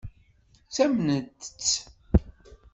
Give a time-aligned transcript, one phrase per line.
[0.67, 1.69] Ttamnent-tt.